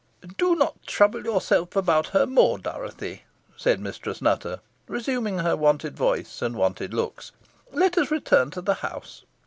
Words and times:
"Do 0.35 0.55
not 0.55 0.81
trouble 0.87 1.21
yourelf 1.21 1.75
about 1.75 2.07
her 2.07 2.25
more, 2.25 2.57
Dorothy," 2.57 3.25
said 3.55 3.79
Mistress 3.79 4.19
Nutter, 4.19 4.59
resuming 4.87 5.37
her 5.37 5.55
wonted 5.55 5.95
voice 5.95 6.41
and 6.41 6.55
wonted 6.55 6.91
looks. 6.91 7.31
"Let 7.71 7.99
us 7.99 8.09
return 8.09 8.49
to 8.49 8.61
the 8.61 8.73
house. 8.81 9.25